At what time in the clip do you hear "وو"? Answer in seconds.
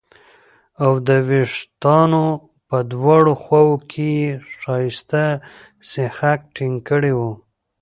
7.17-7.31